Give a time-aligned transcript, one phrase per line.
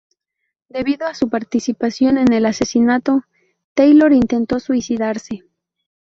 [0.67, 3.21] Debido a su participación en el asesinato,
[3.75, 5.43] Taylor intentó suicidarse.